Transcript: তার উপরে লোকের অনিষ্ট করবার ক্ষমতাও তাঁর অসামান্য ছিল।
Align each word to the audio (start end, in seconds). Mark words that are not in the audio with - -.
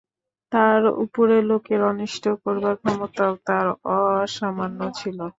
তার 0.51 0.81
উপরে 1.03 1.35
লোকের 1.49 1.81
অনিষ্ট 1.91 2.23
করবার 2.43 2.75
ক্ষমতাও 2.81 3.33
তাঁর 3.47 3.65
অসামান্য 3.93 4.79
ছিল। 4.99 5.17